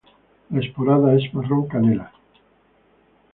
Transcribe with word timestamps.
La 0.49 0.59
esporada 0.61 1.13
es 1.15 1.31
marrón 1.31 1.67
canela. 1.67 2.11